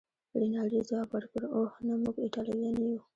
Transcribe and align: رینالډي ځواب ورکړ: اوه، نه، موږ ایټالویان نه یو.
رینالډي 0.41 0.79
ځواب 0.89 1.09
ورکړ: 1.11 1.41
اوه، 1.55 1.71
نه، 1.85 1.93
موږ 2.03 2.15
ایټالویان 2.25 2.75
نه 2.81 2.85
یو. 2.93 3.01